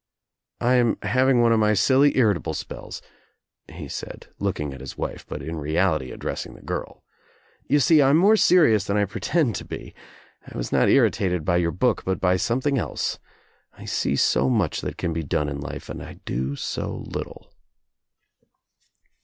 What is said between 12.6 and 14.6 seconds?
else. I see so